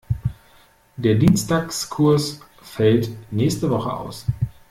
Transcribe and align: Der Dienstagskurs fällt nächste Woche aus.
Der 0.97 1.13
Dienstagskurs 1.13 2.41
fällt 2.63 3.11
nächste 3.31 3.69
Woche 3.69 3.93
aus. 3.93 4.25